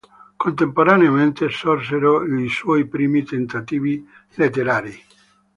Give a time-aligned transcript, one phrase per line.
[0.35, 4.99] Contemporaneamente sorsero i suoi primi tentativi letterari.